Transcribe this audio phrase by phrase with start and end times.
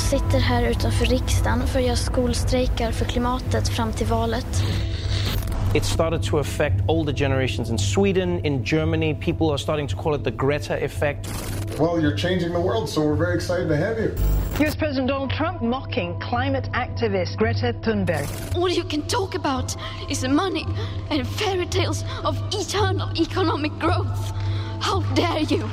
[0.00, 4.62] Jag sitter här utanför riksdagen för jag skolstrejkar för klimatet fram till valet.
[5.74, 9.14] It started to affect older generations in Sweden, in Germany.
[9.14, 11.28] People are starting to call it the Greta effect.
[11.78, 14.10] Well, you're changing the world, so we're very excited to have you.
[14.66, 18.28] US President Donald Trump mocking climate activist Greta Thunberg.
[18.56, 19.76] All you can talk about
[20.10, 20.66] is money
[21.10, 24.32] and fairy tales of eternal economic growth.
[24.80, 25.68] How dare you!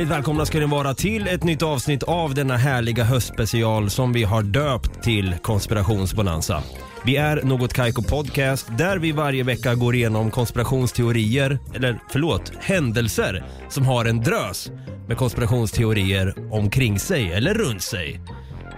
[0.00, 4.24] Hjärtligt välkomna ska ni vara till ett nytt avsnitt av denna härliga höstspecial som vi
[4.24, 6.62] har döpt till Konspirationsbonanza.
[7.04, 13.44] Vi är Något Kaiko Podcast där vi varje vecka går igenom konspirationsteorier, eller förlåt, händelser
[13.68, 14.70] som har en drös
[15.08, 18.20] med konspirationsteorier omkring sig eller runt sig.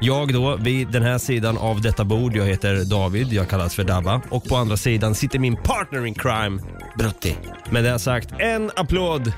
[0.00, 3.84] Jag då, vid den här sidan av detta bord, jag heter David, jag kallas för
[3.84, 6.62] Dabba och på andra sidan sitter min partner in crime,
[6.98, 7.36] Brutti.
[7.70, 9.32] Med det sagt, en applåd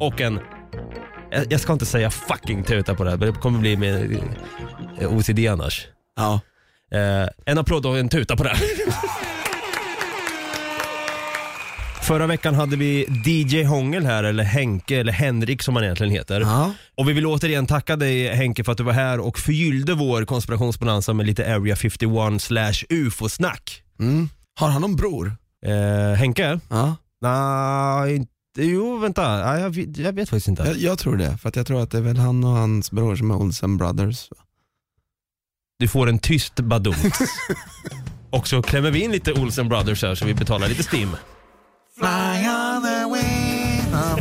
[0.00, 0.40] och en
[1.30, 4.12] jag, jag ska inte säga fucking tuta på det här, men det kommer bli med
[5.00, 5.86] eh, OCD annars.
[6.16, 6.40] Ja.
[6.92, 8.48] Eh, en applåd och en tuta på det.
[8.48, 8.58] här.
[12.02, 16.40] Förra veckan hade vi DJ Hångel här, eller Henke, eller Henrik som han egentligen heter.
[16.40, 16.72] Ja.
[16.96, 20.24] Och vi vill återigen tacka dig Henke för att du var här och förgyllde vår
[20.24, 23.82] konspirationsbonanza med lite Area 51 slash ufo-snack.
[24.00, 24.28] Mm.
[24.60, 25.36] Har han någon bror?
[25.66, 26.60] Eh, Henke?
[26.68, 26.96] Ja.
[27.22, 30.62] Nej, inte, jo vänta, Nej, jag, vet- jag vet faktiskt inte.
[30.62, 32.90] Jag, jag tror det, för att jag tror att det är väl han och hans
[32.90, 34.28] bror som är Olsen Brothers.
[35.78, 36.96] Du får en tyst badunk.
[38.30, 41.16] och så klämmer vi in lite Olsen Brothers här så vi betalar lite STIM.
[41.98, 44.20] Fly on the wing of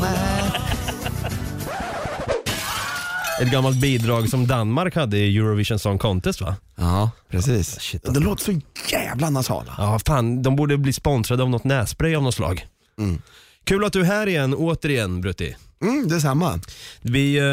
[3.41, 6.55] Ett gammalt bidrag som Danmark hade i Eurovision Song Contest va?
[6.75, 7.80] Ja, precis.
[7.80, 9.75] Shit, Det låter så jävla nasala.
[9.78, 12.66] Ja fan, de borde bli sponsrade av något nässpray av något slag.
[13.66, 15.56] Kul att du är här igen, återigen Brutti.
[15.81, 16.59] Mm, detsamma.
[17.02, 17.44] Vi eh,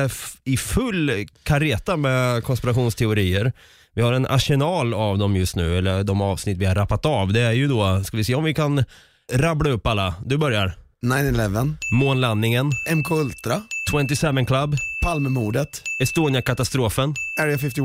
[0.00, 0.12] är
[0.44, 3.52] i full kareta med konspirationsteorier.
[3.94, 7.32] Vi har en arsenal av dem just nu, eller de avsnitt vi har rappat av.
[7.32, 8.84] Det är ju då, ska vi se om vi kan
[9.32, 10.14] rabbla upp alla.
[10.26, 10.72] Du börjar.
[11.06, 17.84] 9-11, Månlandningen, MK Ultra, 27 Club, Palmemordet, Estonia-katastrofen Area 51.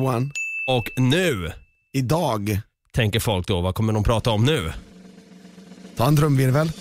[0.67, 1.51] och nu
[1.94, 2.59] Idag,
[2.94, 4.72] tänker folk då, vad kommer de prata om nu?
[5.97, 6.72] ta en trumvirvel.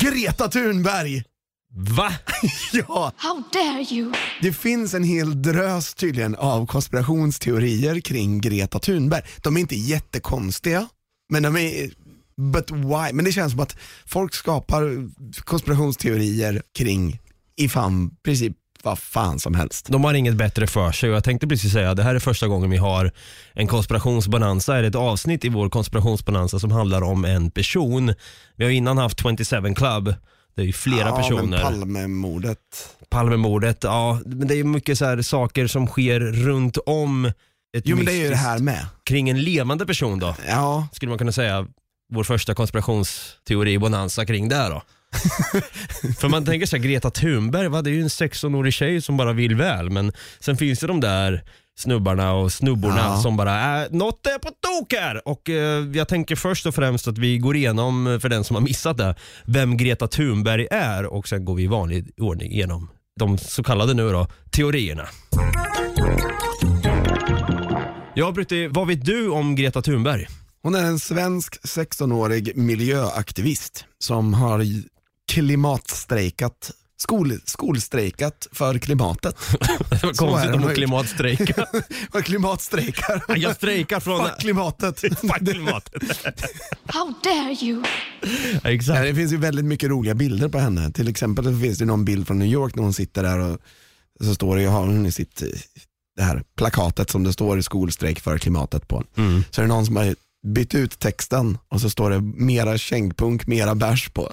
[0.00, 1.24] Greta Thunberg!
[1.74, 2.12] Va?
[2.72, 4.12] Ja, How dare you!
[4.42, 9.22] det finns en hel drös tydligen av konspirationsteorier kring Greta Thunberg.
[9.42, 10.88] De är inte jättekonstiga,
[11.32, 11.90] men de är
[12.52, 13.12] But why?
[13.12, 15.08] Men det känns som att folk skapar
[15.44, 17.20] konspirationsteorier kring
[17.56, 19.86] i fan, princip vad fan som helst.
[19.88, 22.48] De har inget bättre för sig och jag tänkte precis säga det här är första
[22.48, 23.12] gången vi har
[23.52, 28.14] en konspirationsbonanza, eller ett avsnitt i vår konspirationsbonanza som handlar om en person.
[28.56, 30.14] Vi har innan haft 27 Club,
[30.54, 31.42] det är ju flera ja, personer.
[31.50, 32.58] Men Palmemordet.
[33.10, 37.24] Palmemordet, ja men det är mycket så här saker som sker runt om
[37.76, 38.86] ett Jo men det är ju det här med.
[39.04, 41.66] kring en levande person då, Ja, skulle man kunna säga.
[42.12, 44.82] Vår första konspirationsteori bonanza kring det då.
[46.18, 47.82] För man tänker så här, Greta Thunberg, va?
[47.82, 51.00] det är ju en 16-årig tjej som bara vill väl, men sen finns det de
[51.00, 51.44] där
[51.78, 53.16] snubbarna och snubborna Ja.
[53.22, 55.28] som bara, äh, något är på tok här!
[55.28, 58.56] Och eh, jag tänker först och främst att vi går igenom, eh, för den som
[58.56, 62.90] har missat det, vem Greta Thunberg är och sen går vi i vanlig ordning igenom
[63.20, 65.08] de så kallade nu då, teorierna.
[68.14, 70.26] Ja Brutti, vad vet du om Greta Thunberg?
[70.62, 74.58] hon är en svensk 16-årig miljöaktivist som har
[75.30, 79.36] klimatstrejkat, skol, skolstrejkat för klimatet.
[79.90, 82.22] Det var konstigt om hon klimatstrejkar.
[82.22, 83.22] Klimatstrejkar.
[83.36, 84.26] Jag strejkar från...
[84.26, 85.00] Fuck klimatet.
[85.20, 86.02] Fuck klimatet.
[86.86, 87.82] How dare you!
[87.82, 88.28] Ja,
[88.64, 89.02] Ja, exakt.
[89.02, 90.92] det finns ju väldigt mycket roliga bilder på henne.
[90.92, 93.58] Till exempel så finns det någon bild från New York när hon sitter där och
[94.24, 95.48] så står det, har hon i sitt, eh,
[96.16, 99.04] det här plakatet som det står skolstrejk för klimatet på.
[99.16, 99.44] Mm.
[99.50, 100.14] Så är det någon som har
[100.46, 104.32] bytt ut texten och så står det mera kängpunk, mera bärs på.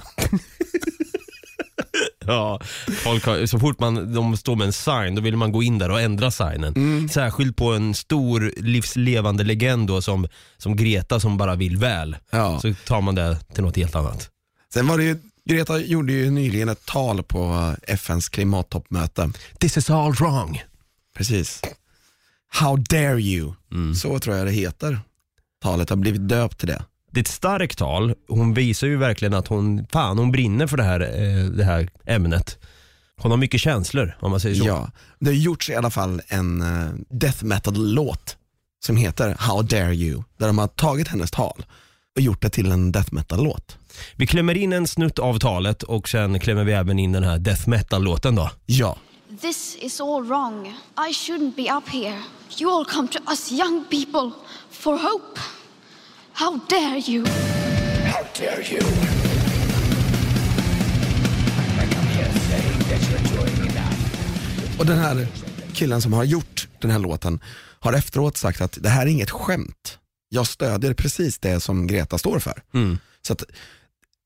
[2.26, 2.60] Ja,
[3.04, 5.78] folk har, så fort man, de står med en sign, då vill man gå in
[5.78, 7.10] där och ändra signen.
[7.10, 10.28] Särskilt på en stor livslevande legend då, som,
[10.58, 12.16] som Greta som bara vill väl.
[12.30, 12.60] Ja.
[12.60, 14.30] Så tar man det till något helt annat.
[14.74, 19.32] Sen var det ju, Greta gjorde ju nyligen ett tal på FNs klimattoppmöte.
[19.60, 20.64] This is all wrong.
[21.18, 21.62] Precis.
[22.50, 23.54] How dare you?
[23.96, 25.00] Så tror jag det heter.
[25.62, 26.84] Talet har blivit döpt till det.
[27.12, 28.14] Det är ett starkt tal.
[28.28, 31.90] Hon visar ju verkligen att hon, fan hon brinner för det här, eh, det här
[32.06, 32.58] ämnet.
[33.22, 34.66] Hon har mycket känslor om man säger så.
[34.68, 38.38] Ja, det har gjorts i alla fall en eh, death metal-låt
[38.86, 41.66] som heter How dare you, där de har tagit hennes tal
[42.16, 43.78] och gjort det till en death metal-låt.
[44.16, 47.38] Vi klämmer in en snutt av talet och sen klämmer vi även in den här
[47.38, 48.52] death metal-låten då.
[48.66, 48.98] Ja,
[49.42, 50.68] This is all wrong.
[50.96, 52.24] I shouldn't be up here.
[52.60, 54.32] You all come to us young people
[54.72, 55.40] for hope.
[56.38, 57.26] How dare you?
[64.80, 65.28] och den här
[65.74, 67.40] killen som har gjort den här låten
[67.80, 69.98] har efteråt sagt att det här är inget skämt.
[70.30, 72.64] Jag stödjer precis det som Greta står för.
[73.22, 73.44] Så att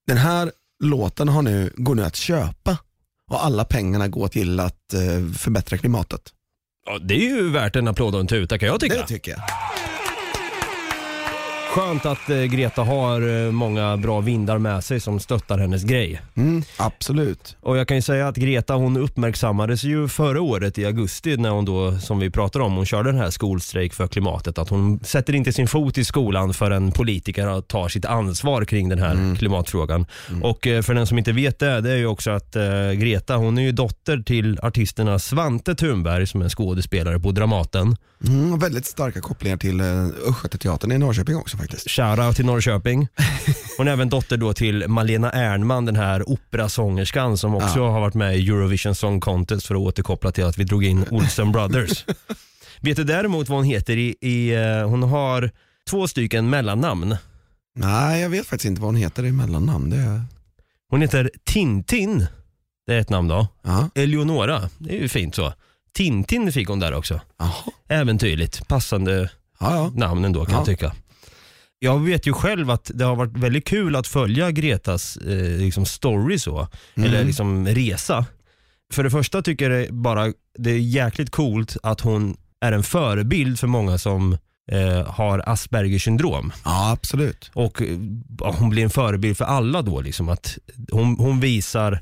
[0.08, 0.52] den här
[0.84, 2.78] låten har nu, går nu att köpa
[3.30, 6.22] och alla pengarna går till att eh, förbättra klimatet.
[6.86, 8.96] Ja, det är ju värt en applåd och en tuta kan jag tycka.
[8.96, 9.42] Det tycker jag.
[11.72, 16.22] Skönt att eh, Greta har eh, många bra vindar med sig som stöttar hennes grej.
[16.36, 17.58] Mm, absolut.
[17.62, 21.50] Och jag kan ju säga att Greta hon uppmärksammades ju förra året i augusti när
[21.50, 24.58] hon då, som vi pratade om, hon körde den här skolstrejk för klimatet.
[24.58, 29.00] Att hon sätter inte sin fot i skolan förrän politiker tar sitt ansvar kring den
[29.00, 30.06] här klimatfrågan.
[30.44, 33.36] Och eh, för den som inte vet det, det är ju också att eh, Greta
[33.36, 37.96] hon är ju dotter till artisterna Svante Thunberg som är skådespelare på Dramaten.
[38.28, 39.82] Mm, och väldigt starka kopplingar till
[40.28, 41.90] Östgötateatern i Norrköping också faktiskt.
[41.90, 43.08] Shoutout till Norrköping.
[43.78, 48.14] Hon är även dotter då till Malena Ernman, den här operasångerskan som också har varit
[48.14, 52.06] med i Eurovision Song Contest för att återkoppla till att vi drog in Olsen Brothers.
[52.80, 53.98] Vet du däremot vad hon heter?
[53.98, 55.52] I, i, eh, hon har
[55.90, 57.16] två stycken mellannamn.
[57.76, 59.90] Nej, jag vet faktiskt inte vad hon heter i mellannamn.
[59.90, 60.22] Det är...
[60.90, 62.26] Hon heter Tintin,
[62.88, 63.48] det är ett namn då.
[63.64, 63.90] Ja.
[63.96, 65.54] Eleonora, det är ju fint så.
[65.96, 67.22] Tintin fick hon där också.
[67.40, 67.52] Jaha.
[67.90, 69.30] Äventyrligt, passande
[69.60, 69.92] Ja, ja.
[69.96, 70.60] namn ändå kan Ja.
[70.60, 70.94] jag tycka.
[71.84, 75.86] Jag vet ju själv att det har varit väldigt kul att följa Gretas eh, liksom
[75.86, 78.26] story så, eller liksom resa.
[78.94, 82.84] För det första tycker jag det bara det är jäkligt coolt att hon är en
[82.84, 84.38] förebild för många som
[84.72, 86.54] eh, har Aspergers syndrom.
[86.66, 87.52] ja, absolut.
[87.54, 87.98] Och eh,
[88.40, 90.02] hon blir en förebild för alla då.
[90.02, 90.58] Liksom, att
[90.92, 92.00] hon, hon visar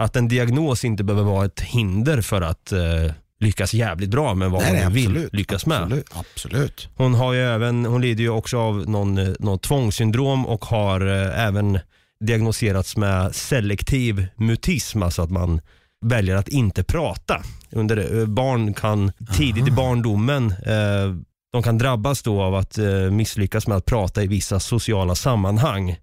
[0.00, 4.50] att en diagnos inte behöver vara ett hinder för att eh, lyckas jävligt bra med
[4.50, 5.32] vad Nej, nej, man vill absolut.
[5.34, 5.82] lyckas med.
[5.82, 6.10] absolut.
[6.14, 6.88] Absolut.
[6.94, 11.06] Hon, har ju även, hon lider ju också av någon, eh, någon tvångssyndrom och har
[11.06, 11.78] eh, även
[12.20, 15.60] diagnoserats med selektiv mutism, alltså att man
[16.04, 17.42] väljer att inte prata.
[17.70, 21.14] Under, eh, barn kan tidigt i barndomen eh,
[21.52, 22.78] de kan drabbas då av att
[23.10, 25.96] misslyckas med att prata i vissa sociala sammanhang.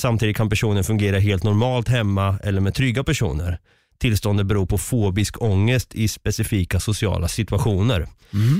[0.00, 3.58] Samtidigt kan personen fungera helt normalt hemma eller med trygga personer.
[4.00, 8.08] Tillståndet beror på fobisk ångest i specifika sociala situationer.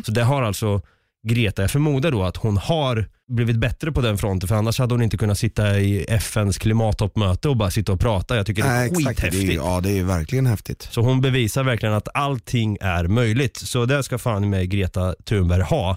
[0.05, 0.81] Så det har alltså
[1.29, 4.95] Greta, jag förmodar då att hon har blivit bättre på den fronten för annars hade
[4.95, 8.37] hon inte kunnat sitta i FNs klimattoppmöte och bara sitta och prata.
[8.37, 9.05] Jag tycker det är exakt.
[9.05, 9.55] Det är, skithäftigt.
[9.55, 10.89] ja, det är verkligen häftigt.
[10.91, 13.57] Så hon bevisar verkligen att allting är möjligt.
[13.57, 15.97] Så det ska fan med Greta Thunberg ha.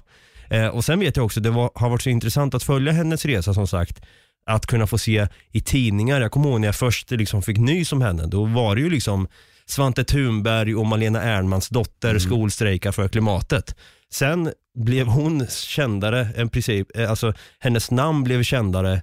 [0.50, 3.26] Eh, och sen vet jag också, det var, har varit så intressant att följa hennes
[3.26, 4.02] resa som sagt.
[4.46, 7.92] Att kunna få se i tidningar, jag kommer ihåg när jag först liksom fick nys
[7.92, 9.28] om henne, då var det ju liksom
[9.66, 13.76] Svante Thunberg och Malena Ernmans dotter skolstrejkar för klimatet.
[14.14, 19.02] Sen blev hon kändare, en princip, eh, alltså hennes namn blev kändare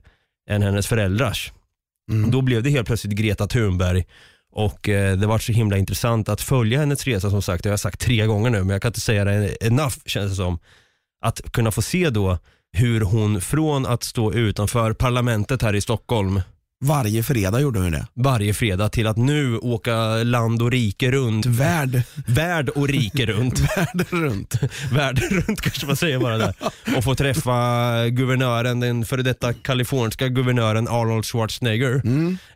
[0.49, 1.53] än hennes föräldrars.
[2.33, 4.05] Då blev det helt plötsligt Greta Thunberg
[4.53, 7.73] och eh, det var så himla intressant att följa hennes resa som sagt, det har
[7.73, 10.59] jag sagt tre gånger nu men jag kan inte säga det enough känns det som.
[11.20, 12.39] Att kunna få se då
[12.72, 16.41] hur hon från att stå utanför parlamentet här i Stockholm
[16.84, 18.06] varje fredag gjorde hon det.
[18.15, 21.46] varje fredag till att nu åka land och rike runt.
[21.46, 23.60] Värld, Värld och rike runt.
[23.77, 24.55] världen runt.
[24.93, 26.55] Världen runt kanske man säger bara där.
[26.96, 32.03] Och få träffa guvernören, den före detta kaliforniska guvernören Arnold Schwarzenegger.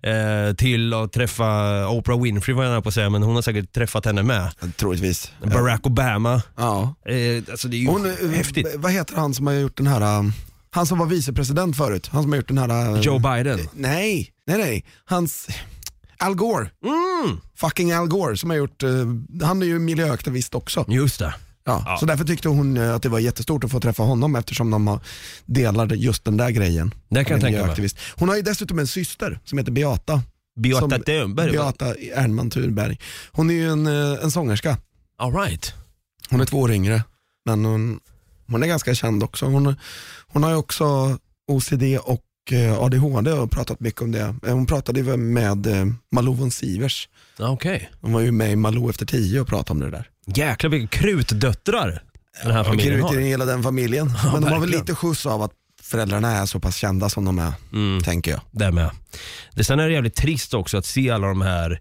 [0.03, 1.45] Eh, till att träffa
[1.89, 4.51] Oprah Winfrey var jag nära på att säga, men hon har säkert träffat henne med.
[4.77, 5.33] Troligtvis.
[5.43, 6.43] Barack Obama.
[6.57, 6.95] Ja.
[7.09, 8.75] Eh, alltså det är ju Hon, eh, häftigt.
[8.77, 10.33] Vad heter han som har gjort den här, um,
[10.75, 12.95] han som var vicepresident förut, han som har gjort den här...
[12.95, 13.59] uh, Joe Biden.
[13.73, 14.85] Nej, nej nej.
[15.05, 15.49] Hans,
[16.19, 16.71] Al Gore.
[16.85, 19.07] Mm, Fucking Al Gore som har gjort, uh,
[19.43, 20.85] han är ju miljöaktivist också.
[20.89, 21.35] just det.
[21.65, 21.97] Ja, Ja.
[22.01, 25.01] Så därför tyckte hon uh, att det var jättestort att få träffa honom eftersom de
[25.47, 26.95] delade just den där grejen.
[27.09, 27.91] Det kan jag tänka mig.
[28.15, 30.23] Hon har ju dessutom en syster som heter Beata.
[30.61, 31.53] Beata Som- Thunberg.
[31.53, 32.99] Beata Ernman Thunberg.
[33.33, 34.79] Hon är ju en, en sångerska.
[35.19, 35.73] All right.
[36.31, 37.03] Hon är två år yngre,
[37.47, 38.01] men hon,
[38.47, 39.47] hon är ganska känd också.
[39.47, 39.77] Hon,
[40.27, 42.23] hon har ju också OCD och
[42.53, 44.21] eh, ADHD och pratat mycket om det.
[44.47, 47.09] Eh, Hon pratade ju med eh, Malou von Sivers.
[47.39, 47.91] Okej.
[48.01, 50.09] Hon var ju med i Malou efter tio och pratade om det där.
[50.27, 52.03] Jäklar vilka krutdöttrar
[52.43, 53.21] den här familjen Och har.
[53.21, 54.07] i hela den familjen.
[54.07, 54.81] Men de har väl verkligen.
[54.81, 58.03] lite skjuts av att föräldrarna är så pass kända som de är, Mm.
[58.03, 58.41] tänker jag.
[58.51, 58.91] Det med.
[59.55, 61.81] Det, sen är det jävligt trist också att se alla de här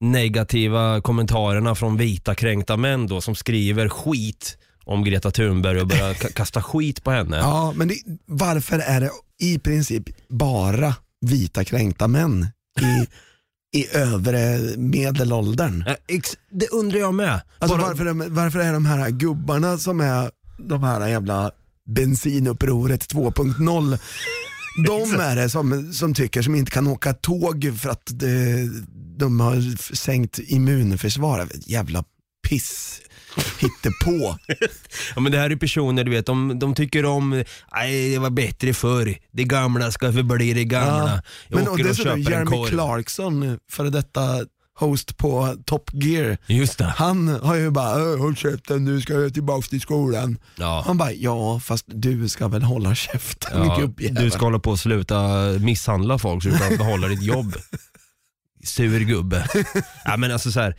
[0.00, 6.14] negativa kommentarerna från vita kränkta män då som skriver skit om Greta Thunberg och börjar
[6.14, 7.36] ka- kasta skit på henne.
[7.36, 7.94] Ja, men det,
[8.26, 9.10] varför är det
[9.40, 12.46] i princip bara vita kränkta män
[12.80, 13.06] i,
[13.78, 15.84] i övre medelåldern?
[15.86, 17.40] Eh, Det undrar jag med.
[17.58, 21.50] Alltså Bara- varför, är- varför är de här gubbarna som är de här jävla
[21.88, 23.98] bensinupproret 2.0
[24.86, 28.68] de är det som, som tycker som inte kan åka tåg för att det,
[29.18, 31.68] de har sänkt immunförsvaret.
[31.68, 32.04] Jävla
[32.48, 33.00] piss
[34.04, 34.38] på.
[35.14, 38.30] Ja, men det här är personer, du vet, de, de tycker om, nej det var
[38.30, 41.22] bättre förr, det gamla ska förbli det gamla.
[41.48, 42.68] Jag Men och åker och dessutom köper en Jeremy korv.
[42.68, 44.22] Clarkson, före detta
[44.78, 46.38] host på Top Gear.
[46.46, 46.84] Just det.
[46.84, 50.38] Han har ju bara, "Äh, håll käften nu ska jag tillbaka till skolan.
[50.56, 50.82] Ja.
[50.86, 54.78] Han bara, ja fast du ska väl hålla käften Ja, du ska hålla på och
[54.80, 55.18] sluta
[55.60, 57.54] misshandla folk så du kan behålla ditt jobb.
[58.64, 59.48] Sur gubbe.
[60.04, 60.76] Ja, men alltså så här,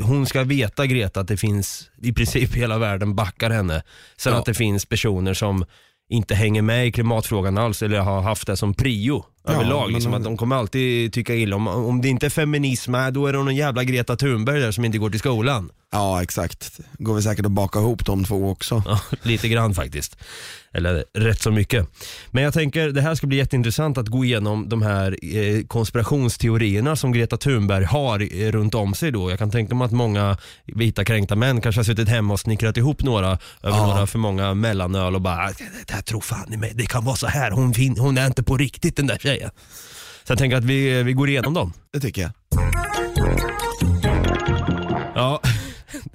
[0.00, 3.82] hon ska veta Greta att det finns, i princip hela världen backar henne.
[4.16, 4.38] Sen Ja.
[4.38, 5.64] att det finns personer som
[6.08, 9.92] inte hänger med i klimatfrågan alls eller har haft det som prio Ja, överlag.
[9.92, 13.32] Liksom att de kommer alltid tycka illa om, om det inte är feminism, då är
[13.32, 15.70] det någon jävla Greta Thunberg där som inte går till skolan.
[15.92, 18.82] Ja exakt, går vi säkert att baka ihop de två också.
[18.86, 20.16] Ja, lite grann faktiskt.
[20.72, 21.86] Eller rätt så mycket.
[22.30, 26.96] Men jag tänker det här ska bli jätteintressant att gå igenom de här eh, konspirationsteorierna
[26.96, 29.30] som Greta Thunberg har eh, runt om sig då.
[29.30, 32.76] Jag kan tänka mig att många vita kränkta män kanske har suttit hemma och snickrat
[32.76, 33.26] ihop några
[33.62, 33.86] över Ja.
[33.86, 35.52] några för många mellanöl och bara, "Ah,
[35.86, 37.50] det här tror fan i mig, det kan vara så här.
[37.50, 39.50] Hon, fin- hon är inte på riktigt den där tjejen.
[40.24, 41.72] Så jag tänker att vi, vi går igenom dem.
[41.92, 42.30] Det tycker jag.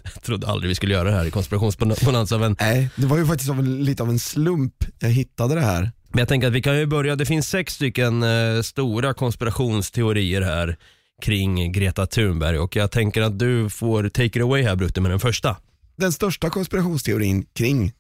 [0.06, 3.18] Ja, jag trodde aldrig vi skulle göra det här i konspirationsbonanza men Nej, det var
[3.18, 5.92] ju faktiskt av en, lite av en slump jag hittade det här.
[6.10, 10.42] Men jag tänker att vi kan ju börja, det finns sex stycken eh, stora konspirationsteorier
[10.42, 10.78] här
[11.22, 15.12] kring Greta Thunberg och jag tänker att du får take it away här Brutte med
[15.12, 15.58] den första.
[15.98, 17.92] Den största konspirationsteorin kring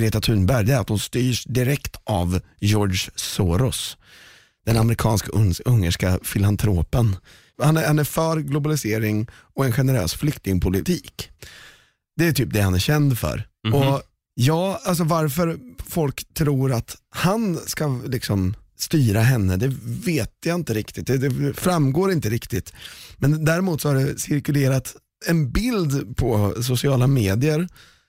[0.00, 3.96] Greta Thunberg är att hon styrs direkt av George Soros.
[4.66, 7.16] Den amerikansk-ungerska filantropen.
[7.62, 11.30] Han är, han är för globalisering och en generös flyktingpolitik.
[12.16, 13.46] Det är typ det han är känd för.
[13.66, 13.74] Mhm.
[13.74, 14.02] Och
[14.34, 15.58] ja, alltså varför
[15.88, 19.72] folk tror att han ska liksom styra henne, det
[20.06, 21.06] vet jag inte riktigt.
[21.06, 22.72] Det, det framgår inte riktigt.
[23.16, 24.96] Men däremot så har det cirkulerat
[25.26, 27.68] en bild på sociala medier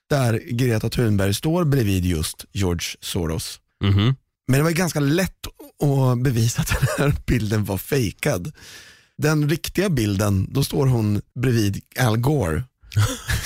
[0.09, 3.59] där Greta Thunberg står bredvid just George Soros.
[3.83, 4.15] Mhm.
[4.47, 5.47] Men det var ganska lätt
[5.83, 8.51] att bevisa att den här bilden var fejkad.
[9.17, 12.63] Den riktiga bilden, då står hon bredvid Al Gore.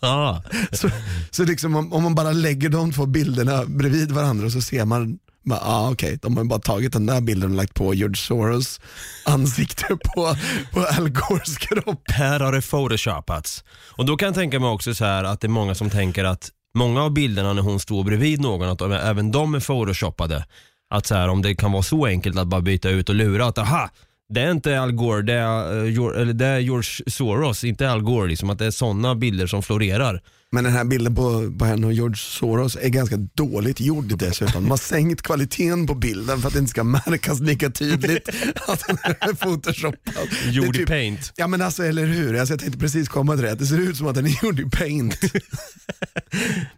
[0.00, 0.42] Ah.
[0.72, 0.90] Så,
[1.30, 5.18] så liksom om, om man bara lägger de två bilderna bredvid varandra så ser man,
[5.44, 8.80] bara, ah, okej, de har bara tagit den där bilden och lagt på George Soros
[9.24, 10.36] ansikte på,
[10.72, 12.10] på Al Gores kropp.
[12.10, 13.64] Här har det photoshopats.
[13.96, 16.24] Och då kan jag tänka mig också så här att det är många som tänker
[16.24, 20.44] att många av bilderna när hon står bredvid någon, att de, även de är photoshoppade.
[20.90, 23.46] Att så här, om det kan vara så enkelt att bara byta ut och lura
[23.46, 23.90] att aha,
[24.28, 28.02] det är inte Al Gore, det är, eh, eller det är George Soros, inte Al
[28.02, 28.28] Gore.
[28.28, 30.22] Liksom, att det är sådana bilder som florerar.
[30.50, 34.62] Men den här bilden på, på henne och George Soros är ganska dåligt gjord dessutom.
[34.62, 38.28] De har sänkt kvaliteten på bilden för att det inte ska märkas lika tydligt
[38.66, 41.32] att den är är Gjord i typ- paint.
[41.36, 43.54] Ja men alltså eller hur, alltså, jag tänkte precis komma till det.
[43.54, 45.20] Det ser ut som att den är gjord i paint.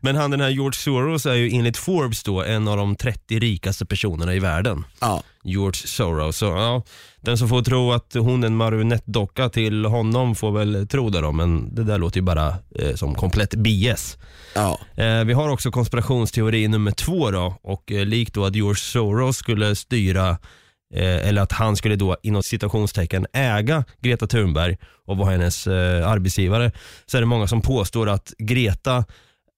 [0.01, 3.39] Men han den här George Soros är ju enligt Forbes då en av de 30
[3.39, 4.85] rikaste personerna i världen.
[5.01, 5.23] Ja.
[5.45, 6.37] George Soros.
[6.37, 6.83] Så, ja,
[7.21, 11.21] den som får tro att hon är en marionettdocka till honom får väl tro det
[11.21, 14.19] då, men det där låter ju bara eh, som komplett BS.
[14.55, 14.79] Ja.
[14.97, 19.37] Eh, vi har också konspirationsteori nummer två då och eh, likt då att George Soros
[19.37, 20.31] skulle styra
[20.95, 24.77] eh, eller att han skulle då inom citationstecken äga Greta Thunberg
[25.07, 26.73] och vara hennes eh, arbetsgivare
[27.07, 29.05] så är det många som påstår att Greta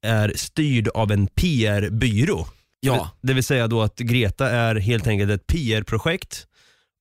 [0.03, 2.47] är styrd av en PR-byrå.
[2.81, 3.11] Ja.
[3.21, 6.47] Det, vill säga då att Greta är helt enkelt ett PR-projekt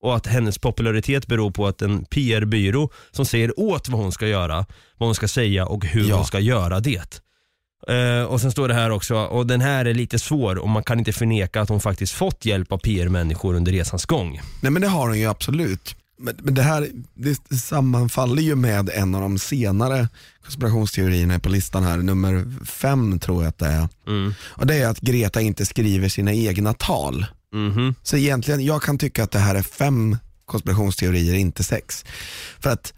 [0.02, 4.26] och att hennes popularitet beror på att en PR-byrå som säger åt vad hon ska
[4.28, 4.66] göra,
[4.98, 6.16] vad hon ska säga och hur Ja.
[6.16, 7.20] hon ska göra det.
[7.88, 10.82] Eh, och sen står det här också, och den här är lite svår och man
[10.84, 14.40] kan inte förneka att hon faktiskt fått hjälp av PR-människor under resans gång.
[14.60, 15.96] Nej men det har hon ju absolut.
[16.22, 20.08] Men, men det här det sammanfaller ju med en av de senare
[20.44, 23.88] konspirationsteorierna på listan här, nummer fem tror jag att det är.
[24.06, 24.34] Mm.
[24.42, 27.26] Och det är att Greta inte skriver sina egna tal.
[27.52, 27.94] Mhm.
[28.02, 32.04] Så egentligen, jag kan tycka att det här är fem konspirationsteorier, inte sex.
[32.60, 32.94] För att,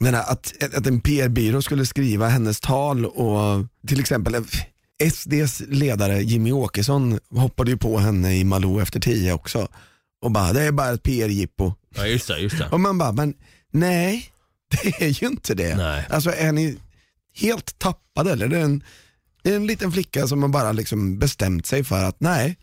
[0.00, 4.44] menar, att, att en PR-byrå skulle skriva hennes tal och till exempel
[5.12, 9.68] SDs ledare Jimmy Åkesson hoppade ju på henne i Malou efter tio också
[10.20, 11.72] och bara, det är bara ett PR-jippo.
[11.96, 12.68] Ja just det, just det.
[12.68, 13.34] Och man bara, men
[13.70, 14.32] nej,
[14.82, 15.76] Det är ju inte det.
[15.76, 16.06] Nej.
[16.10, 16.78] Alltså är ni
[17.34, 18.82] helt tappade eller är det en,
[19.42, 22.56] det är en liten flicka som har bara liksom bestämt sig för att nej,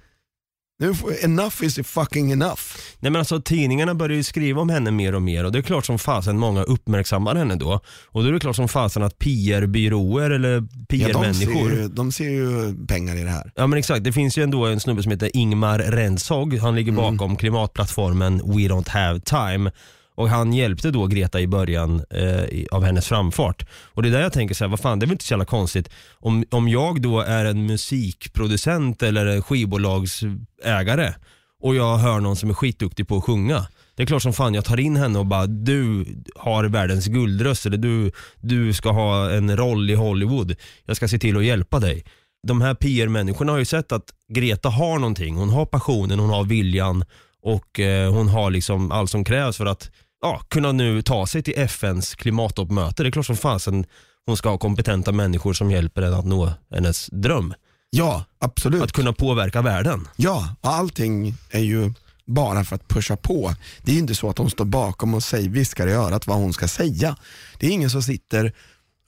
[0.79, 2.61] nu enough is fucking enough.
[2.99, 5.63] Nej men alltså tidningarna börjar ju skriva om henne mer och mer och det är
[5.63, 7.79] klart som fasen många uppmärksammar henne då.
[8.07, 11.87] Och då är det klart som fasen att PR-byråer eller Ja, de, ser PR-människor ju,
[11.87, 13.51] de ser ju pengar i det här.
[13.55, 16.57] Ja men exakt, det finns ju ändå en snubbe som heter Ingmar Rentzhog.
[16.57, 19.71] Han ligger bakom klimatplattformen We Don't Have Time.
[20.15, 23.65] Och han hjälpte då Greta i början eh, av hennes framfart.
[23.71, 25.33] Och det är där jag tänker så här, vad fan det är väl inte så
[25.33, 25.89] jävla konstigt.
[26.13, 31.13] Om, om jag då är en musikproducent eller en skivbolagsägare
[31.61, 33.67] och jag hör någon som är skitduktig på att sjunga.
[33.95, 36.05] Det är klart som fan jag tar in henne och bara du
[36.35, 40.55] har världens guldröst eller du, du ska ha en roll i Hollywood.
[40.85, 42.05] Jag ska se till att hjälpa dig
[42.45, 45.35] de här PR-människorna har ju sett att Greta har någonting.
[45.35, 47.05] Hon har passionen, hon har viljan
[47.41, 49.91] och eh, hon har liksom allt som krävs för att
[50.25, 53.03] ja, kunna nu ta sig till FNs klimattoppmöte.
[53.03, 53.85] Det är klart som fasen
[54.25, 57.53] hon ska ha kompetenta människor som hjälper henne att nå hennes dröm.
[57.89, 58.83] Ja, absolut.
[58.83, 60.07] Att kunna påverka världen.
[60.15, 61.93] Ja, och allting är ju
[62.25, 63.55] bara för att pusha på.
[63.81, 66.37] Det är ju inte så att hon står bakom och säger, viskar i örat vad
[66.37, 67.17] hon ska säga.
[67.59, 68.53] Det är ingen som sitter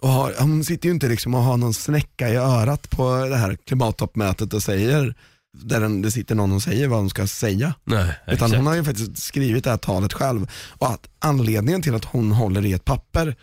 [0.01, 3.37] och har, hon sitter ju inte liksom och har någon snäcka i örat på det
[3.37, 5.15] här klimattoppmötet och säger,
[5.53, 7.73] där den- det sitter någon och säger vad hon ska säga.
[7.83, 8.55] Nej, Utan exakt.
[8.55, 12.31] hon har ju faktiskt skrivit det här talet själv och att anledningen till att hon
[12.31, 13.35] håller i ett papper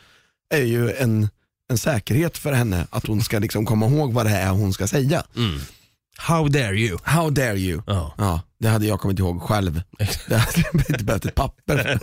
[0.55, 1.29] är ju en,
[1.71, 4.87] en säkerhet för henne att hon ska liksom komma ihåg vad det är hon ska
[4.87, 5.25] säga.
[6.17, 6.99] How dare you?
[7.03, 7.83] How dare you?
[7.87, 8.15] Ja.
[8.19, 9.83] Ja, det hade jag kommit ihåg själv.
[10.29, 11.99] Det hade jag inte behövt ett papper.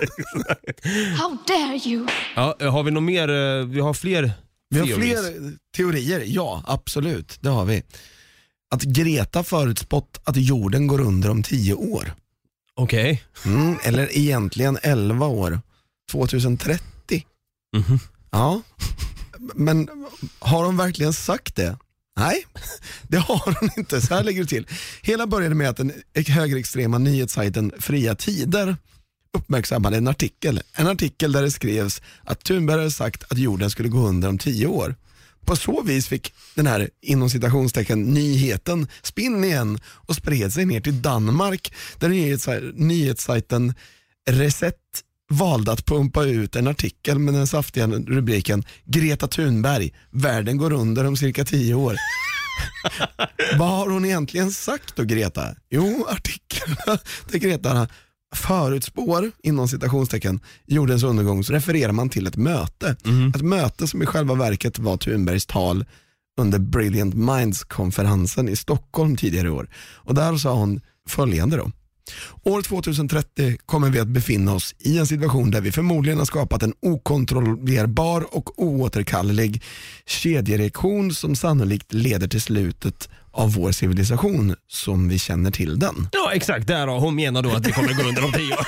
[1.18, 2.08] How dare you?
[2.36, 3.30] Ja, har vi något mer?
[3.30, 4.32] eh, Vi har fler
[4.70, 7.84] Vi har fler teorier, ja absolut, det har vi.
[8.72, 12.14] Att Greta förutspått att jorden går under om 10 år.
[12.76, 13.24] Okej.
[13.46, 15.62] Mm, eller egentligen 11 år.
[16.12, 17.26] 2030.
[17.78, 18.00] Mhm.
[18.32, 18.62] Ja,
[19.56, 19.90] men
[20.40, 21.78] har hon verkligen sagt det?
[22.18, 22.46] Nej,
[23.08, 24.02] det har hon inte.
[24.02, 24.68] Så här ligger det till.
[25.02, 25.94] Hela började med att den
[26.28, 28.78] högerextrema nyhetssajten Fria Tider
[29.38, 30.62] uppmärksammade en artikel.
[30.74, 34.38] En artikel där det skrevs att Thunberg hade sagt att jorden skulle gå under om
[34.38, 34.96] tio år.
[35.46, 40.82] På så vis fick den här inom citationstecken nyheten spinn igen och spred sig ner
[40.82, 43.74] till Danmark där nyhetssaj- nyhetssajten
[44.30, 44.76] Reset
[45.30, 51.06] valde att pumpa ut en artikel med den saftiga rubriken Greta Thunberg, världen går under
[51.06, 51.96] om cirka tio år.
[53.58, 55.56] Vad har hon egentligen sagt då Greta?
[55.70, 56.76] Jo, artikeln
[57.32, 57.88] där Greta
[58.36, 62.96] förutspår, inom citationstecken, jordens undergång så refererar man till ett möte.
[63.36, 65.86] Ett möte som i själva verket var Thunbergs tal
[66.42, 69.70] under Brilliant Minds-konferensen i Stockholm tidigare i år.
[69.76, 71.72] Och där sa hon följande då.
[72.44, 76.64] År 2030 kommer vi att befinna oss i en situation där vi förmodligen har skapat
[76.64, 79.64] en okontrollerbar och oåterkallelig
[80.06, 86.08] kedjereaktion som sannolikt leder till slutet av vår civilisation som vi känner till den.
[86.12, 88.68] Ja exakt, där har hon menar då att det kommer gå under om tio år.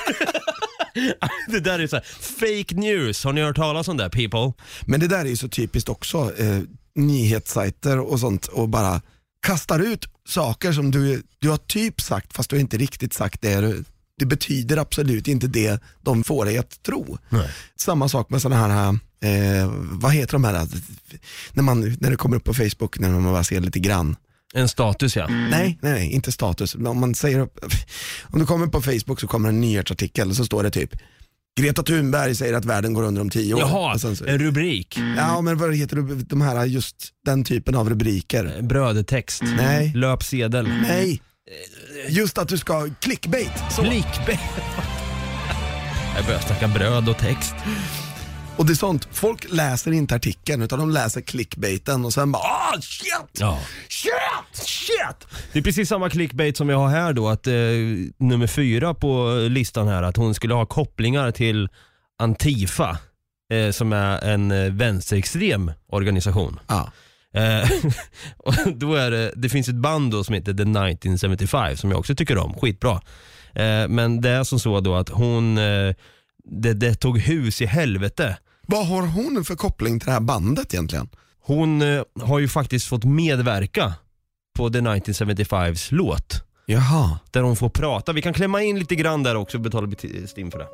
[1.50, 4.52] det där är så här, fake news, har ni hört talas om det people?
[4.86, 6.58] Men det där är ju så typiskt också, eh,
[6.94, 9.00] nyhetssajter och sånt och bara
[9.44, 13.42] kastar ut saker som du, du har typ sagt fast du har inte riktigt sagt
[13.42, 13.84] det.
[14.18, 17.18] Det betyder absolut inte det de får dig att tro.
[17.28, 17.50] Nej.
[17.76, 18.88] Samma sak med sådana här,
[19.24, 20.68] eh, vad heter de här,
[21.52, 24.16] när, man, när det kommer upp på Facebook när man bara ser lite grann.
[24.54, 25.26] En status ja.
[25.28, 26.74] Nej, nej, nej, inte status.
[26.74, 27.40] Om, man säger,
[28.22, 30.90] om du kommer på Facebook så kommer en nyhetsartikel och så står det typ
[31.60, 33.60] Greta Thunberg säger att världen går under om tio år.
[33.60, 34.98] Jaha, Och sen så, en rubrik.
[35.16, 38.62] Ja men vad heter det, de här, just den typen av rubriker?
[38.62, 39.42] Brödtext.
[39.56, 39.92] Nej.
[39.94, 40.68] Löpsedel.
[40.68, 41.22] Nej.
[42.08, 43.52] Just att du ska, clickbait.
[43.70, 43.82] Så.
[43.82, 44.40] Clickbait.
[46.16, 47.54] Jag börjar snacka bröd och text.
[48.56, 52.42] Och det är sånt, folk läser inte artikeln utan de läser clickbaiten och sen bara
[52.42, 53.58] ah shit, Ja.
[53.88, 55.26] shit, shit.
[55.52, 57.52] Det är precis samma clickbait som jag har här då, att eh,
[58.18, 61.68] nummer fyra på listan här, att hon skulle ha kopplingar till
[62.18, 62.98] Antifa,
[63.52, 66.60] eh, som är en eh, vänsterextrem organisation.
[66.66, 66.92] Ja.
[67.40, 67.70] Eh,
[68.36, 71.98] och då är det, det finns ett band då som heter The 1975 som jag
[72.00, 73.00] också tycker om, skitbra.
[73.54, 75.94] Eh, men det är som så då att hon, eh,
[76.44, 78.36] det, det tog hus i helvete.
[78.66, 81.08] Vad har hon för koppling till det här bandet egentligen?
[81.40, 83.94] Hon eh, har ju faktiskt fått medverka
[84.58, 86.44] på The 1975s låt.
[86.66, 87.18] Jaha.
[87.30, 88.12] Där hon får prata.
[88.12, 90.66] Vi kan klämma in lite grann där också och betala beti- STIM för det.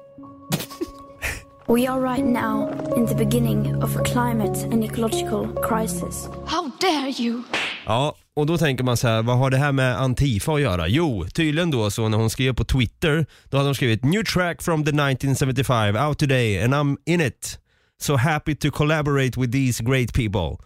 [1.74, 6.28] We are right now in the beginning of a climate and ecological crisis.
[6.46, 7.42] How dare you?
[7.86, 10.88] Ja, och då tänker man så här, vad har det här med Antifa att göra?
[10.88, 14.62] Jo, tydligen då så när hon skrev på Twitter, då hade hon skrivit “New track
[14.62, 17.58] from the 1975 out today and I'm in it”.
[18.00, 20.56] So happy to collaborate with these great people.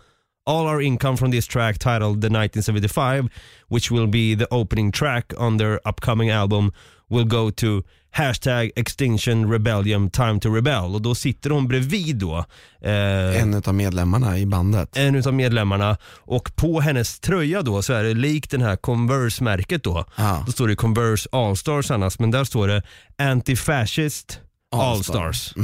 [0.47, 3.29] All our income from this track titled The 1975,
[3.69, 6.73] which will be the opening track on their upcoming album,
[7.11, 7.83] will go to
[8.17, 10.95] hashtag extinction rebellion time to rebel.
[10.95, 12.45] Och då sitter hon bredvid då.
[12.83, 14.97] Eh, En av medlemmarna i bandet.
[14.97, 19.83] en utav medlemmarna och på hennes tröja då så är det likt den här Converse-märket
[19.85, 20.05] då.
[20.17, 20.43] Ja.
[20.47, 22.83] Då står det Converse All-Stars annars men där står det
[23.19, 24.39] Anti-Fascist
[24.73, 25.27] All-Star.
[25.27, 25.55] All-Stars.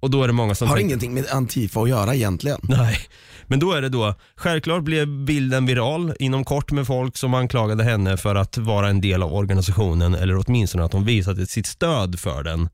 [0.00, 2.60] Och då är det många som Har tänker, ingenting med Antifa att göra egentligen.
[2.62, 2.98] Nej.
[3.46, 7.84] Men då är det då, självklart blev bilden viral inom kort med folk som anklagade
[7.84, 12.20] henne för att vara en del av organisationen eller åtminstone att hon visade sitt stöd
[12.20, 12.68] för den.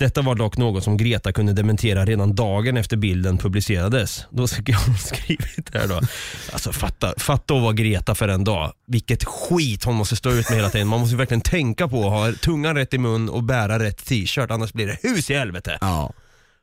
[0.00, 4.26] Detta var dock något som Greta kunde dementera redan dagen efter bilden publicerades.
[4.30, 6.00] Då har hon skrivit det här då.
[6.52, 8.72] Alltså fatta, fatta att vara Greta för en dag.
[8.86, 10.88] Vilket skit hon måste stå ut med hela tiden.
[10.88, 14.50] Man måste verkligen tänka på att ha tungan rätt i mun och bära rätt t-shirt
[14.50, 15.78] annars blir det hus i helvete.
[15.80, 16.12] Ja.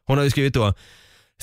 [0.08, 0.74] Hon har ju skrivit då,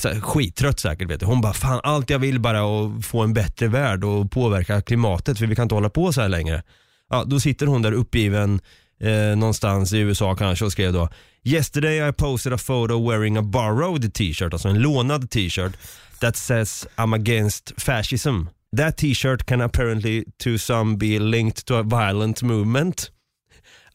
[0.01, 1.25] så här, skittrött säkert vet du.
[1.25, 4.81] Hon bara, fan allt jag vill bara och att få en bättre värld och påverka
[4.81, 6.63] klimatet för vi kan inte hålla på så här längre.
[7.09, 8.59] Ja, då sitter hon där uppgiven
[9.01, 11.09] eh, någonstans i USA kanske och skrev då
[11.43, 15.73] Yesterday I posted a photo wearing a borrowed t-shirt, alltså en lånad t-shirt
[16.19, 18.49] that says I'm against fascism.
[18.77, 23.11] That t-shirt can apparently to some be linked to a violent movement.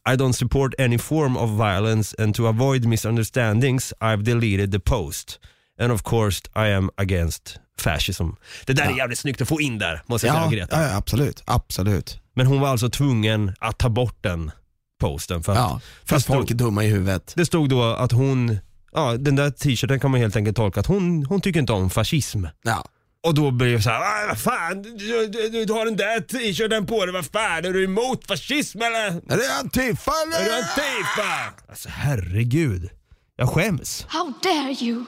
[0.09, 5.39] I don't support any form of violence and to avoid misunderstandings I've deleted the post.
[5.79, 8.23] And of course I am against fascism.
[8.65, 10.81] Det där är jävligt snyggt att få in där, måste jag Ja, säga Greta.
[10.81, 11.43] ja, ja, absolut.
[11.45, 12.19] Absolut.
[12.35, 14.51] Men hon var alltså tvungen att ta bort den
[15.01, 17.33] posten för att, Ja, för att stod- folk är dumma i huvudet.
[17.35, 18.57] det stod då att hon,
[18.93, 21.89] ja den där t-shirten kan man helt enkelt tolka att hon, hon tycker inte om
[21.89, 22.45] fascism.
[22.63, 22.85] Ja.
[23.23, 26.19] Och då blir det så här, "Ah, vad fan, du, du, du har den där
[26.19, 29.07] t-shirten på dig, vad fan, är du emot fascism eller?
[29.07, 30.39] Är det Antifa eller?
[30.41, 31.53] Är du Antifa?
[31.69, 32.89] Alltså herregud,
[33.35, 34.05] jag skäms.
[34.09, 35.05] How dare you?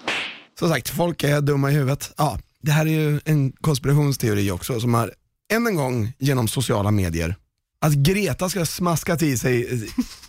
[0.60, 2.14] Som sagt, folk är dumma i huvudet.
[2.18, 5.14] Ja, det här är ju en konspirationsteori också som har
[5.54, 7.36] än en gång genom sociala medier
[7.82, 9.80] att Greta ska smaska till sig eh,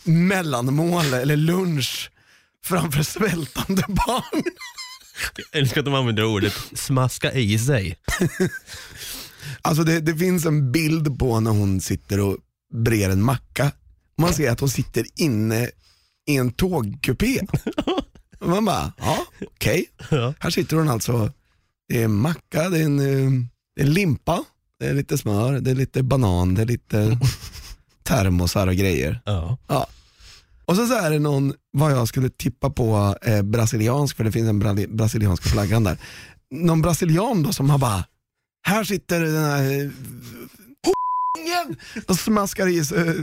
[0.04, 2.10] mellanmål eller lunch
[2.64, 4.42] framför svältande barn.
[5.36, 7.98] Jag älskar att de använder ordet smaska i sig.
[9.62, 12.36] Alltså det, det finns en bild på när hon sitter och
[12.74, 13.72] brer en macka.
[14.18, 15.70] Man ser att hon sitter inne
[16.26, 17.40] i en tågkupé.
[18.40, 19.86] Man bara, ja okej.
[20.10, 20.34] Ja.
[20.40, 21.32] Här sitter hon alltså,
[21.88, 23.30] det är en macka, det är en, eh,
[23.76, 24.44] det är en limpa,
[24.80, 27.18] det är lite smör, det är lite banan, det är lite
[28.02, 29.20] termosar och grejer.
[29.24, 29.58] Ja.
[29.68, 29.86] Ja.
[30.64, 34.32] Och så, så är det någon, vad jag skulle tippa på, eh, brasiliansk, för det
[34.32, 35.98] finns en bra, brasilianska flaggan där.
[36.50, 38.04] Någon brasilian då som har bara,
[38.66, 39.90] här sitter den här eh,
[41.38, 43.14] ungen och smaskar i sig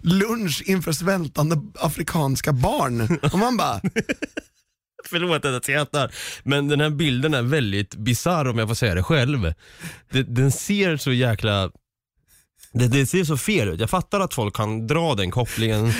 [0.00, 3.18] lunch inför svältande afrikanska barn.
[3.32, 3.80] Och man bara,
[5.04, 8.94] Förlåt att jag skrattar, men den här bilden är väldigt bizarr om jag får säga
[8.94, 9.52] det själv.
[10.26, 11.70] Den ser så jäkla...
[12.74, 13.80] Det, det ser så fel ut.
[13.80, 15.84] Jag fattar att folk kan dra den kopplingen.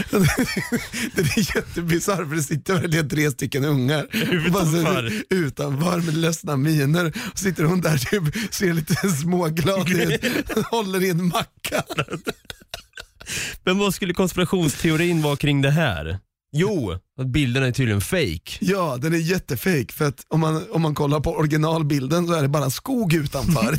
[1.14, 5.12] det är jättebisarrt för det sitter verkligen tre stycken ungar Utanför.
[5.30, 7.12] utanför med ledsna miner.
[7.32, 10.24] Och sitter hon där typ, ser lite småglad ut,
[10.70, 11.82] håller i en macka.
[13.64, 16.18] Men vad skulle konspirationsteorin vara kring det här?
[16.54, 18.58] Jo, att bilden är tydligen fake.
[18.61, 22.42] Ja, den är jättefejk för att om man, om man kollar på originalbilden så är
[22.42, 23.72] det bara skog utanför.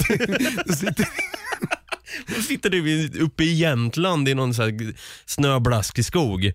[0.67, 1.07] det sitter,
[2.35, 4.93] Då sitter du uppe i Jämtland i någon så här
[5.25, 6.51] snöblaskig skog.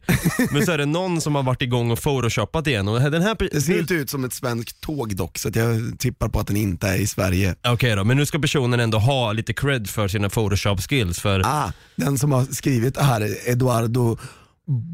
[0.51, 2.89] Men så är det någon som har varit igång och photoshopat igen.
[2.89, 5.99] Och den här det ser inte ut som ett svenskt tåg dock, så att jag
[5.99, 7.55] tippar på att den inte är i Sverige.
[7.69, 11.21] Okej då, men nu ska personen ändå ha lite cred för sina photoshop skills.
[11.21, 14.19] För, Ah, den som har skrivit det här är Eduardo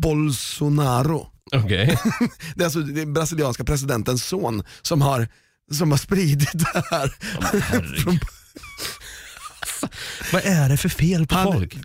[0.00, 1.26] Bolsonaro.
[1.52, 1.98] Okej.
[2.54, 5.28] Det är alltså den brasilianska presidentens son som har,
[5.72, 7.08] som har spridit det här.
[8.02, 8.18] Från-
[10.34, 11.76] Vad är det för fel på han, folk?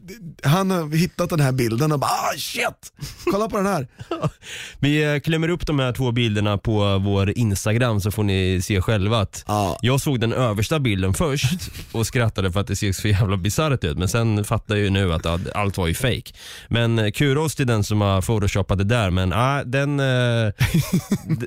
[0.44, 2.94] han har hittat den här bilden och bara ah, shit,
[3.32, 3.88] kolla på den här.
[4.80, 8.82] Vi eh, klämmer upp de här två bilderna på vår Instagram så får ni se
[8.82, 9.78] själva att Ja.
[9.82, 13.84] jag såg den översta bilden först och skrattade för att det ser så jävla bisarrt
[13.84, 16.32] ut men sen fattar jag ju nu att allt var ju fake.
[16.68, 20.54] Men eh, kudos till den som har photoshopat det där men ah, den, eh,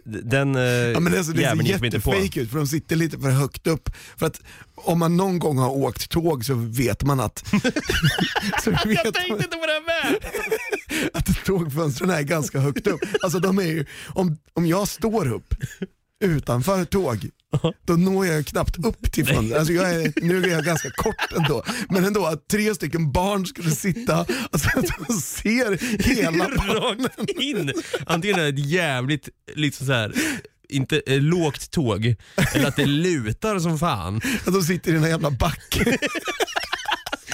[0.04, 2.10] den eh, Ja, men alltså, det ser jäveln gick vi inte på.
[2.14, 3.90] jättefake ut för de sitter lite för högt upp.
[4.16, 4.40] För att
[4.74, 7.38] om man någon gång har åkt tåg så vet man att,
[8.64, 10.18] så vet Jag man tänkte inte på det med!
[11.14, 13.00] att tågfönstren är ganska högt upp.
[13.22, 15.54] Alltså de är ju, om, om jag står upp
[16.24, 17.28] utanför ett tåg,
[17.84, 19.58] då når jag knappt upp till fönstret.
[19.58, 23.46] Alltså jag är, nu är jag ganska kort ändå, men ändå att tre stycken barn
[23.46, 25.78] skulle sitta alltså, att de ser
[26.14, 26.48] hela.
[26.48, 27.72] Rakt in!
[28.06, 30.12] Antingen är det ett jävligt liksom så här
[30.72, 32.14] inte eh, lågt tåg,
[32.54, 34.20] eller att det lutar som fan.
[34.46, 35.98] Att de sitter i den här jävla backen.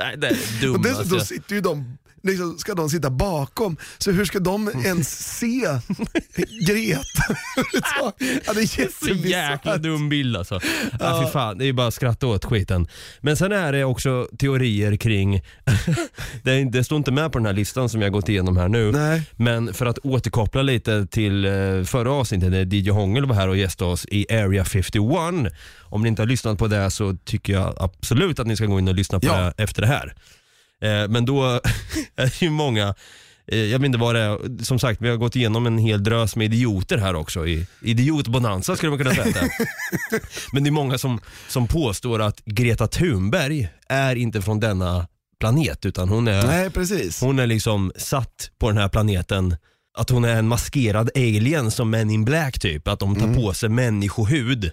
[0.00, 1.34] Nej, det är Och dumt dessutom alltså.
[1.34, 5.68] sitter ju de, liksom, ska de sitta bakom, så hur ska de ens se
[6.66, 7.00] Greta?
[8.00, 8.12] ja,
[8.54, 10.60] det är Så jäkla dum bild alltså.
[11.00, 11.22] Ja.
[11.26, 12.88] fy fan, det är ju bara att skratta åt skiten.
[13.20, 15.42] Men sen är det också teorier kring,
[16.42, 18.68] det, är, det står inte med på den här listan som jag gått igenom här
[18.68, 18.92] nu.
[18.92, 19.22] Nej.
[19.36, 21.52] Men för att återkoppla lite till eh,
[21.84, 25.52] förra avsnittet när DJ Hångel var här och gästade oss i Area 51.
[25.92, 28.78] Om ni inte har lyssnat på det så tycker jag absolut att ni ska gå
[28.78, 29.36] in och lyssna på Ja.
[29.56, 29.89] det efter det här.
[29.94, 31.44] Eh, men då
[32.16, 32.94] är det ju många
[33.52, 36.04] eh, jag vet inte vad det är, som sagt vi har gått igenom en hel
[36.04, 37.46] drös med idioter här också.
[37.46, 39.50] I idiotbonanza skulle man kunna säga det.
[40.52, 45.06] Men det är många som, som påstår att Greta Thunberg är inte från denna
[45.40, 47.20] planet utan hon är Nej, precis.
[47.20, 49.56] hon är liksom satt på den här planeten
[49.98, 53.36] att hon är en maskerad alien som Men in Black typ, att de tar Mm.
[53.36, 54.70] på sig människohud.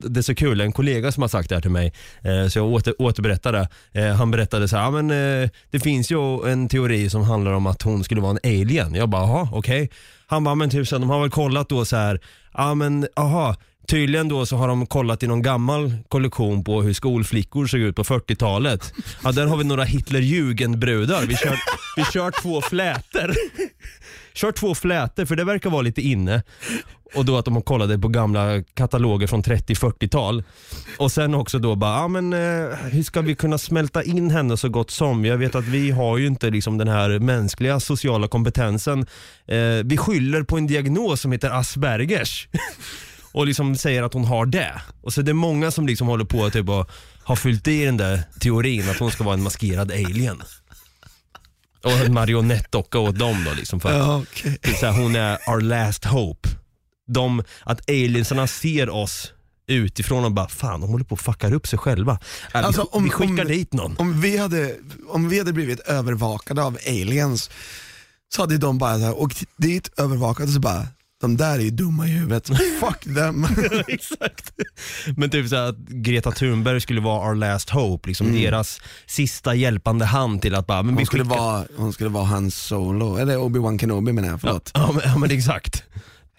[0.00, 2.58] Det är så kul, en kollega som har sagt det här till mig, eh, så
[2.58, 3.68] jag åter, återberättar det.
[3.92, 7.52] Eh, han berättade så här, ah, men, eh, det finns ju en teori som handlar
[7.52, 8.94] om att hon skulle vara en alien.
[8.94, 9.90] Jag bara, jaha okej.
[10.26, 12.20] Han bara, men typ tusen de har väl kollat då så här,
[12.52, 13.56] ja men aha,
[13.90, 17.96] Tydligen då så har de kollat i någon gammal kollektion på hur skolflickor såg ut
[17.96, 18.94] på 40-talet.
[19.24, 21.22] Ja, där har vi några Hitlerjugendbrudar.
[21.26, 21.58] Vi kör,
[21.96, 23.34] vi kör två flätor.
[24.34, 26.42] Kör två flätor för det verkar vara lite inne.
[27.14, 30.42] Och då att de kollade på gamla kataloger från 30-40-tal.
[30.98, 34.56] Och sen också då bara, ja men eh, hur ska vi kunna smälta in henne
[34.56, 35.24] så gott som?
[35.24, 39.06] Jag vet att vi har ju inte liksom den här mänskliga sociala kompetensen.
[39.46, 42.48] Eh, vi skyller på en diagnos som heter Aspergers.
[43.32, 44.82] och liksom säger att hon har det.
[45.02, 46.90] Och så det är många som liksom håller på att typ och
[47.22, 50.42] har fyllt i den där teorin att hon ska vara en maskerad alien.
[51.84, 53.80] Och en marionettdocka åt dem då liksom.
[53.80, 54.26] För att
[54.62, 56.48] det är så här, hon är our last hope.
[57.12, 59.32] De, att aliensarna ser oss
[59.66, 62.18] utifrån och bara fan de håller på att fuckar upp sig själva.
[62.54, 63.96] Äh, Alltså, vi, om- vi skickar om- dit någon.
[63.98, 64.76] Om vi, hade,
[65.08, 67.50] om vi hade blivit övervakade av aliens
[68.34, 70.86] så hade de bara så här, åkt dit, övervakade och så bara,
[71.20, 72.46] de där är ju dumma i huvudet,
[72.80, 73.46] fuck them.
[73.88, 74.52] Exakt.
[75.16, 79.54] Men typ så här att Greta Thunberg skulle vara our last hope, liksom deras sista
[79.54, 83.16] hjälpande hand till att bara, men Hon skulle, skickar- vara, hon skulle vara hans solo,
[83.16, 84.70] eller Obi-Wan Kenobi menar jag, förlåt.
[84.74, 85.82] Ja, men, ja men exakt.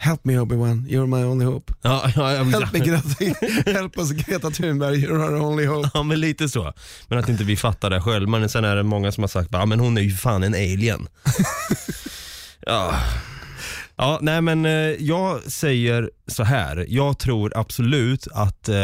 [0.01, 1.73] Help me Obi-Wan, you're my only hope.
[1.81, 5.89] Ja, ja, ja, Help, me, Greta, help us Greta Thunberg, you're our only hope.
[5.93, 6.73] Ja men lite så.
[7.07, 8.29] Men att inte vi fattar det själv.
[8.29, 10.53] Men sen är det många som har sagt ja men hon är ju fan en
[10.53, 11.07] alien.
[12.65, 12.99] ja.
[13.95, 16.85] ja, nej men eh, jag säger så här.
[16.89, 18.75] Jag tror absolut att eh,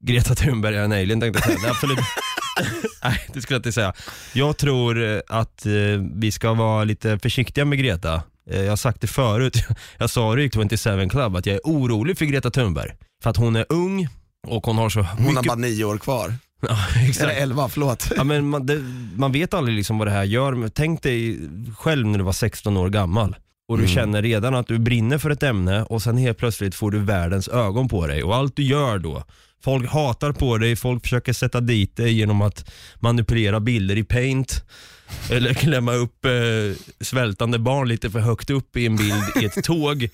[0.00, 1.70] Greta Thunberg är en alien tänkte jag säga.
[1.70, 1.98] Absolut
[3.04, 3.92] Nej, det skulle jag inte säga.
[4.32, 5.72] Jag tror eh, att eh,
[6.14, 8.22] vi ska vara lite försiktiga med Greta.
[8.50, 9.64] Eh, jag har sagt det förut,
[9.98, 12.90] jag sa det i 27 Club att jag är orolig för Greta Thunberg.
[13.22, 14.08] För att hon är ung
[14.46, 15.46] och hon har så Hon har mycket...
[15.46, 16.34] bara nio år kvar.
[16.68, 16.76] Ja,
[17.20, 18.12] Eller elva, förlåt.
[18.16, 18.84] Ja, men man, det,
[19.16, 20.52] man vet aldrig liksom vad det här gör.
[20.52, 21.38] Men Tänk dig
[21.78, 23.36] själv när du var 16 år gammal
[23.68, 26.90] och du känner redan att du brinner för ett ämne och sen helt plötsligt får
[26.90, 29.24] du världens ögon på dig och allt du gör då
[29.64, 34.64] Folk hatar på dig, folk försöker sätta dit dig genom att manipulera bilder i paint
[35.30, 36.30] eller klämma upp eh,
[37.00, 40.08] svältande barn lite för högt upp i en bild i ett tåg.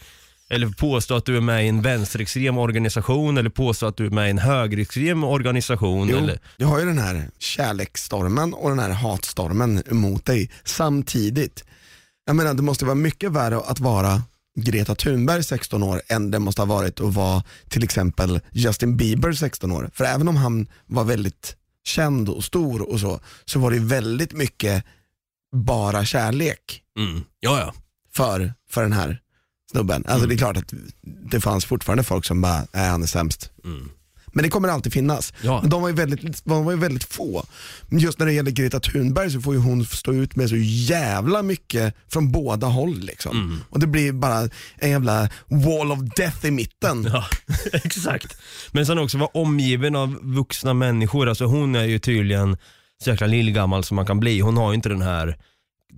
[0.48, 4.10] Eller påstå att du är med i en vänsterextrem organisation eller påstå att du är
[4.10, 6.08] med i en högerextrem organisation.
[6.08, 11.64] Jo, Eller, du har ju den här kärleksstormen och den här hatstormen emot dig samtidigt.
[12.26, 14.22] Jag menar det måste vara mycket värre att vara
[14.58, 19.32] Greta Thunberg 16 år än det måste ha varit att vara till exempel Justin Bieber
[19.32, 19.90] 16 år.
[19.94, 24.32] För även om han var väldigt känd och stor och så, så var det väldigt
[24.32, 24.84] mycket
[25.56, 27.74] bara kärlek mm, ja, ja.
[28.12, 29.20] för, för den här
[29.70, 30.04] snubben.
[30.06, 30.72] Alltså det är klart att
[31.30, 33.50] det fanns fortfarande folk som bara, nej han är sämst.
[34.36, 35.32] Men det kommer alltid finnas.
[35.42, 35.60] Ja.
[35.60, 37.44] Men de var, ju väldigt, de var ju väldigt få.
[37.88, 40.56] Men just när det gäller Greta Thunberg så får ju hon stå ut med så
[40.56, 42.98] jävla mycket från båda håll.
[42.98, 43.60] Liksom.
[43.70, 47.08] Och det blir bara en jävla wall of death i mitten.
[47.12, 47.24] Ja,
[47.72, 48.36] exakt.
[48.72, 51.28] Men sen också vara omgiven av vuxna människor.
[51.28, 52.56] Alltså hon är ju tydligen
[53.04, 54.40] så jäkla lillgammal som man kan bli.
[54.40, 55.36] Hon har ju inte den här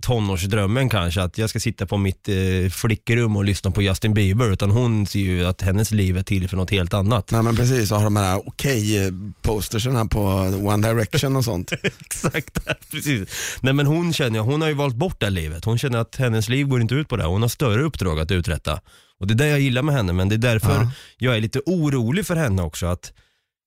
[0.00, 4.52] tonårsdrömmen kanske att jag ska sitta på mitt eh, flickrum och lyssna på Justin Bieber
[4.52, 7.30] utan hon ser ju att hennes liv är till för något helt annat.
[7.30, 10.20] Nej men precis, så har de här okej-postersen här på
[10.68, 11.72] One Direction och sånt.
[11.82, 12.58] Exakt,
[12.90, 13.28] precis.
[13.60, 15.64] Nej men hon känner hon har ju valt bort det livet.
[15.64, 17.24] Hon känner att hennes liv går inte ut på det.
[17.24, 18.80] Hon har större uppdrag att uträtta.
[19.20, 20.90] Och det är det jag gillar med henne men det är därför Ja.
[21.18, 22.86] jag är lite orolig för henne också.
[22.86, 23.12] Att,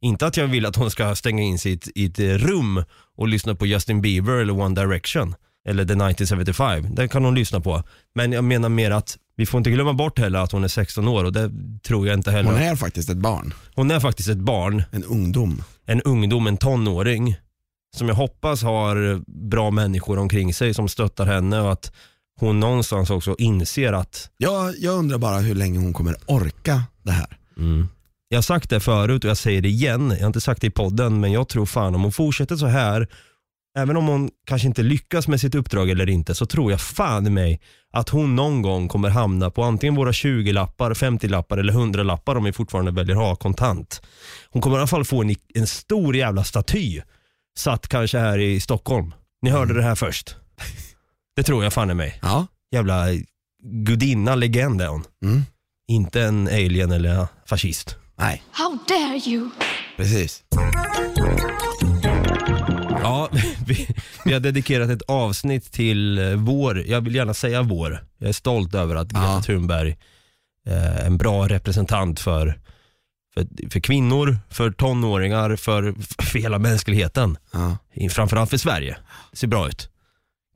[0.01, 2.83] inte att jag vill att hon ska stänga in sig i ett, i ett rum
[3.17, 5.35] och lyssna på Justin Bieber eller One Direction.
[5.69, 6.95] Eller The 1975.
[6.95, 7.83] Den kan hon lyssna på.
[8.15, 11.07] Men jag menar mer att vi får inte glömma bort heller att hon är 16
[11.07, 11.51] år och det
[11.83, 12.51] tror jag inte heller.
[12.51, 15.63] Hon är faktiskt ett barn, hon är faktiskt ett barn, en ungdom.
[15.85, 17.35] en ungdom, en tonåring
[17.97, 21.91] som jag hoppas har bra människor omkring sig som stöttar henne och att
[22.39, 27.11] hon någonstans också inser att Jag, jag undrar bara hur länge hon kommer orka det
[27.11, 27.37] här.
[28.29, 30.09] Jag har sagt det förut och jag säger det igen.
[30.11, 32.65] Jag har inte sagt det i podden men jag tror fan om hon fortsätter så
[32.65, 33.07] här,
[33.77, 37.27] även om hon kanske inte lyckas med sitt uppdrag eller inte, så tror jag fan
[37.27, 37.61] i mig
[37.93, 42.53] att hon någon gång kommer hamna på antingen våra 20-lappar, 50-lappar eller 100-lappar om vi
[42.53, 44.01] fortfarande väljer ha kontant.
[44.49, 47.01] Hon kommer i alla fall få en, en stor jävla staty
[47.57, 49.13] satt kanske här i Stockholm.
[49.41, 50.35] Ni hörde det här först.
[51.35, 52.19] Det tror jag fan i mig.
[52.21, 52.47] Ja.
[52.71, 53.05] Jävla
[53.85, 55.03] gudinna, legend är hon.
[55.23, 55.41] Mm.
[55.87, 57.95] Inte en alien eller fascist.
[58.17, 59.49] Nej, How dare you?
[59.97, 60.43] precis.
[63.03, 63.29] Ja,
[63.71, 63.87] vi,
[64.25, 68.05] vi har dedikerat ett avsnitt till eh, vår, jag vill gärna säga vår.
[68.17, 69.41] Jag är stolt över att Greta Ja.
[69.41, 69.97] Thunberg
[70.65, 72.59] är en bra representant för,
[73.33, 77.37] för, för kvinnor, för tonåringar, för, för hela mänskligheten.
[77.51, 77.77] Ja.
[78.09, 78.97] Framförallt för Sverige.
[79.31, 79.91] Det ser bra ut.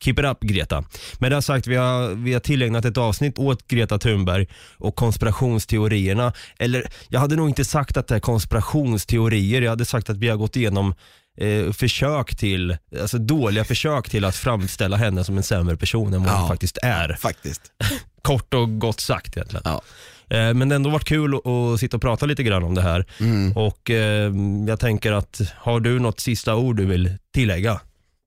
[0.02, 0.84] Keep it up Greta.
[1.20, 4.48] Med det sagt, vi har, vi har tillägnat ett avsnitt åt Greta Thunberg
[4.78, 6.34] och konspirationsteorierna.
[6.60, 10.30] Eller jag hade nog inte sagt att det är konspirationsteorier, jag hade sagt att vi
[10.30, 10.96] har gått igenom
[11.38, 16.24] eh, försök till, alltså dåliga försök till att framställa henne som en sämre person än
[16.24, 16.48] vad hon Ja.
[16.48, 17.18] faktiskt är.
[17.20, 17.62] Faktiskt.
[18.22, 19.62] Kort och gott sagt egentligen.
[19.66, 19.82] Ja.
[20.30, 22.76] Eh, Men det har ändå varit kul att- att sitta och prata lite grann om
[22.76, 23.06] det här.
[23.20, 23.52] Mm.
[23.58, 24.32] Och eh,
[24.68, 27.82] jag tänker att, har du något sista ord du vill tillägga?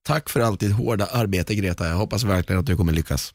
[0.07, 1.89] Tack för allt ditt hårda arbete Greta.
[1.89, 3.35] Jag hoppas verkligen att du kommer lyckas.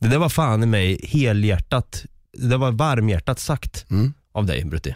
[0.00, 2.04] Det där var fan i mig helhjärtat,
[2.38, 4.14] det var varmhjärtat sagt Mm.
[4.32, 4.94] av dig Brutti.